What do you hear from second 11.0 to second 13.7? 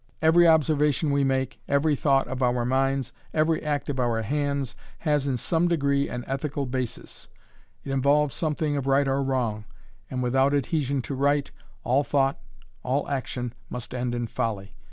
to right, all thought, all action